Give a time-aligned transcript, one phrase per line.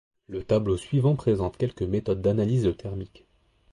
[0.27, 3.27] Le tableau suivant présente quelques méthodes d'analyse thermique.